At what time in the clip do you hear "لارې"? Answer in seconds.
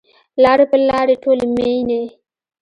0.43-0.65, 0.91-1.15